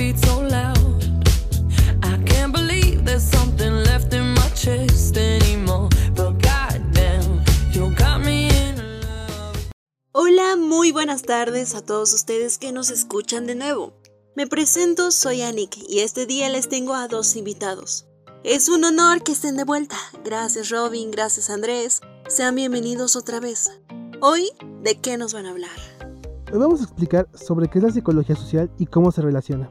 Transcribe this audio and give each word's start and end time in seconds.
I 0.00 0.14
can't 2.24 2.54
believe 2.54 3.04
there's 3.04 3.22
something 3.22 3.84
left 3.84 4.14
in 4.14 4.32
my 4.32 4.48
chest 4.54 5.18
anymore. 5.18 5.90
Hola, 10.12 10.56
muy 10.56 10.90
buenas 10.90 11.22
tardes 11.22 11.74
a 11.74 11.84
todos 11.84 12.14
ustedes 12.14 12.56
que 12.56 12.72
nos 12.72 12.90
escuchan 12.90 13.46
de 13.46 13.54
nuevo. 13.54 13.92
Me 14.34 14.46
presento, 14.46 15.10
soy 15.10 15.42
Anik 15.42 15.76
y 15.86 16.00
este 16.00 16.24
día 16.24 16.48
les 16.48 16.70
tengo 16.70 16.94
a 16.94 17.06
dos 17.06 17.36
invitados. 17.36 18.06
Es 18.42 18.70
un 18.70 18.84
honor 18.84 19.22
que 19.22 19.32
estén 19.32 19.58
de 19.58 19.64
vuelta. 19.64 19.96
Gracias 20.24 20.70
Robin, 20.70 21.10
gracias 21.10 21.50
Andrés. 21.50 22.00
Sean 22.26 22.54
bienvenidos 22.54 23.16
otra 23.16 23.38
vez. 23.38 23.70
Hoy, 24.22 24.48
¿de 24.82 24.98
qué 24.98 25.18
nos 25.18 25.34
van 25.34 25.44
a 25.44 25.50
hablar? 25.50 25.78
Hoy 26.50 26.58
vamos 26.58 26.80
a 26.80 26.84
explicar 26.84 27.28
sobre 27.34 27.68
qué 27.68 27.78
es 27.78 27.84
la 27.84 27.90
psicología 27.90 28.34
social 28.34 28.70
y 28.78 28.86
cómo 28.86 29.12
se 29.12 29.20
relaciona. 29.20 29.70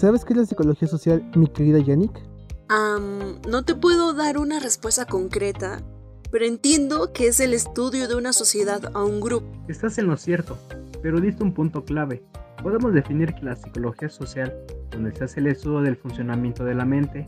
¿Sabes 0.00 0.24
qué 0.24 0.32
es 0.32 0.38
la 0.38 0.46
psicología 0.46 0.88
social, 0.88 1.30
mi 1.34 1.46
querida 1.46 1.78
Yannick? 1.78 2.22
Um, 2.70 3.38
no 3.50 3.66
te 3.66 3.74
puedo 3.74 4.14
dar 4.14 4.38
una 4.38 4.58
respuesta 4.58 5.04
concreta, 5.04 5.82
pero 6.30 6.46
entiendo 6.46 7.12
que 7.12 7.26
es 7.26 7.38
el 7.38 7.52
estudio 7.52 8.08
de 8.08 8.14
una 8.14 8.32
sociedad 8.32 8.80
a 8.94 9.04
un 9.04 9.20
grupo. 9.20 9.46
Estás 9.68 9.98
en 9.98 10.06
lo 10.06 10.16
cierto, 10.16 10.56
pero 11.02 11.20
diste 11.20 11.42
un 11.42 11.52
punto 11.52 11.84
clave. 11.84 12.22
Podemos 12.62 12.94
definir 12.94 13.34
que 13.34 13.44
la 13.44 13.56
psicología 13.56 14.08
social, 14.08 14.54
donde 14.90 15.14
se 15.14 15.24
hace 15.24 15.40
el 15.40 15.48
estudio 15.48 15.82
del 15.82 15.96
funcionamiento 15.96 16.64
de 16.64 16.76
la 16.76 16.86
mente, 16.86 17.26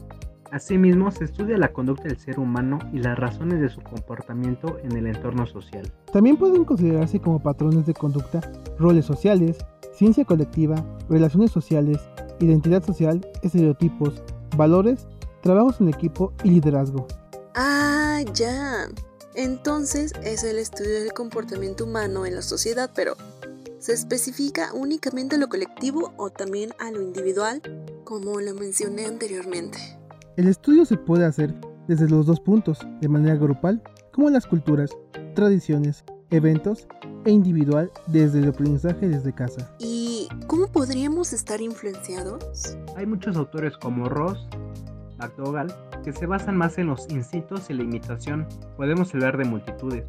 asimismo 0.51 1.11
se 1.11 1.25
estudia 1.25 1.59
la 1.59 1.75
conducta 1.75 2.05
del 2.05 2.19
ser 2.19 2.41
humano 2.41 2.79
y 2.91 3.01
las 3.01 3.19
razones 3.19 3.61
de 3.61 3.69
su 3.69 3.83
comportamiento 3.83 4.79
en 4.83 4.97
el 4.97 5.09
entorno 5.09 5.45
social. 5.45 5.93
También 6.11 6.39
pueden 6.39 6.65
considerarse 6.65 7.21
como 7.21 7.43
patrones 7.43 7.85
de 7.85 7.93
conducta, 7.93 8.41
roles 8.79 9.05
sociales, 9.05 9.59
ciencia 9.93 10.25
colectiva, 10.25 10.83
relaciones 11.11 11.51
sociales, 11.51 11.99
identidad 12.41 12.85
social, 12.85 13.27
estereotipos, 13.43 14.23
valores, 14.57 15.07
trabajos 15.43 15.81
en 15.81 15.89
equipo 15.89 16.33
y 16.45 16.51
liderazgo. 16.51 17.07
Ah, 17.55 18.21
ya. 18.35 18.89
Entonces 19.35 20.13
es 20.23 20.45
el 20.45 20.59
estudio 20.59 21.01
del 21.01 21.13
comportamiento 21.13 21.85
humano 21.85 22.27
en 22.27 22.35
la 22.35 22.43
sociedad, 22.43 22.91
pero 22.95 23.17
¿se 23.79 23.93
especifica 23.93 24.73
únicamente 24.75 25.37
a 25.37 25.39
lo 25.39 25.49
colectivo 25.49 26.13
o 26.17 26.31
también 26.31 26.73
a 26.79 26.91
lo 26.91 27.01
individual, 27.01 27.63
como 28.05 28.41
lo 28.41 28.55
mencioné 28.55 29.07
anteriormente? 29.07 29.79
El 30.37 30.49
estudio 30.49 30.85
se 30.85 30.97
puede 30.97 31.25
hacer 31.25 31.55
desde 31.89 32.09
los 32.09 32.27
dos 32.27 32.41
puntos, 32.41 32.79
de 33.01 33.09
manera 33.09 33.37
grupal, 33.37 33.83
como 34.13 34.31
las 34.31 34.47
culturas, 34.47 34.91
tradiciones, 35.35 36.05
eventos, 36.31 36.87
e 37.25 37.31
individual 37.31 37.91
desde 38.07 38.41
el 38.41 38.49
aprendizaje 38.49 39.09
desde 39.09 39.33
casa. 39.33 39.75
¿Y 39.79 40.02
cómo 40.47 40.69
podríamos 40.69 41.33
estar 41.33 41.61
influenciados? 41.61 42.77
Hay 42.97 43.07
muchos 43.07 43.37
autores 43.37 43.77
como 43.77 44.09
Ross, 44.09 44.47
McDougall, 45.19 45.73
que 46.05 46.13
se 46.13 46.27
basan 46.27 46.57
más 46.57 46.79
en 46.79 46.89
los 46.89 47.09
instintos 47.11 47.71
y 47.71 47.75
la 47.75 47.83
imitación. 47.83 48.47
Podemos 48.77 49.15
hablar 49.15 49.37
de 49.37 49.45
multitudes. 49.45 50.05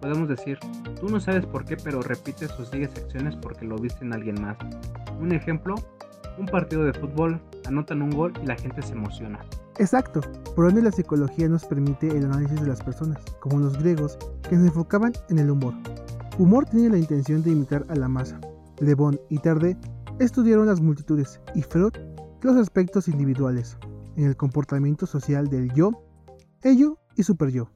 Podemos 0.00 0.28
decir, 0.28 0.58
tú 1.00 1.08
no 1.08 1.20
sabes 1.20 1.46
por 1.46 1.64
qué, 1.64 1.76
pero 1.76 2.02
repites 2.02 2.50
o 2.58 2.64
sigues 2.64 2.90
acciones 2.96 3.36
porque 3.36 3.64
lo 3.64 3.76
viste 3.76 4.04
en 4.04 4.12
alguien 4.12 4.40
más. 4.40 4.56
Un 5.20 5.32
ejemplo, 5.32 5.76
un 6.38 6.46
partido 6.46 6.84
de 6.84 6.92
fútbol, 6.92 7.40
anotan 7.66 8.02
un 8.02 8.10
gol 8.10 8.32
y 8.42 8.46
la 8.46 8.56
gente 8.56 8.82
se 8.82 8.92
emociona. 8.92 9.40
Exacto, 9.78 10.20
por 10.54 10.66
donde 10.66 10.82
la 10.82 10.92
psicología 10.92 11.48
nos 11.48 11.64
permite 11.64 12.08
el 12.08 12.26
análisis 12.26 12.60
de 12.60 12.66
las 12.66 12.82
personas, 12.82 13.22
como 13.40 13.58
los 13.58 13.78
griegos, 13.78 14.18
que 14.42 14.56
se 14.56 14.66
enfocaban 14.66 15.12
en 15.30 15.38
el 15.38 15.50
humor. 15.50 15.74
Humor 16.38 16.66
tiene 16.66 16.90
la 16.90 16.98
intención 16.98 17.42
de 17.42 17.52
imitar 17.52 17.86
a 17.88 17.94
la 17.94 18.08
masa. 18.08 18.40
Le 18.80 18.94
Bon 18.94 19.20
y 19.28 19.38
Tarde 19.38 19.76
estudiaron 20.18 20.66
las 20.66 20.80
multitudes 20.80 21.40
y 21.54 21.62
Freud 21.62 21.92
los 22.42 22.56
aspectos 22.56 23.08
individuales 23.08 23.76
en 24.16 24.26
el 24.26 24.36
comportamiento 24.36 25.06
social 25.06 25.48
del 25.48 25.72
yo, 25.72 25.92
ello 26.62 26.98
y 27.16 27.22
super 27.22 27.50
yo. 27.50 27.70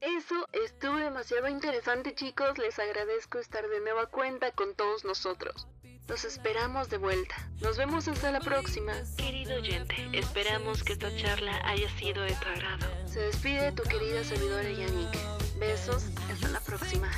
Eso 0.00 0.46
estuvo 0.52 0.96
demasiado 0.96 1.48
interesante 1.48 2.14
chicos, 2.14 2.58
les 2.58 2.78
agradezco 2.78 3.38
estar 3.38 3.68
de 3.68 3.80
nueva 3.80 4.06
cuenta 4.06 4.52
con 4.52 4.74
todos 4.74 5.04
nosotros. 5.04 5.68
Los 6.08 6.24
esperamos 6.24 6.88
de 6.88 6.98
vuelta. 6.98 7.34
Nos 7.60 7.76
vemos 7.76 8.06
hasta 8.06 8.30
la 8.30 8.40
próxima. 8.40 8.92
Querido 9.16 9.56
oyente, 9.56 9.96
esperamos 10.12 10.84
que 10.84 10.92
esta 10.92 11.14
charla 11.16 11.52
haya 11.64 11.88
sido 11.98 12.22
de 12.22 12.32
tu 12.34 12.48
agrado. 12.48 12.86
Se 13.06 13.20
despide 13.20 13.72
tu 13.72 13.82
querida 13.82 14.22
servidora 14.22 14.70
Yannick. 14.70 15.58
Besos, 15.58 16.04
hasta 16.30 16.48
la 16.50 16.60
próxima. 16.60 17.10